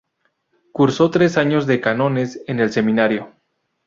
[0.71, 3.35] Curso tres años de cánones en el Seminario.